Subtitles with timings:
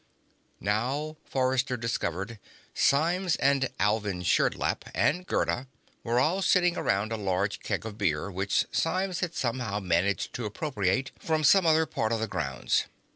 [0.59, 2.39] Now, Forrester discovered,
[2.73, 5.67] Symes and Alvin Sherdlap and Gerda
[6.03, 10.45] were all sitting around a large keg of beer which Symes had somehow managed to
[10.45, 12.85] appropriate from some other part of the grounds.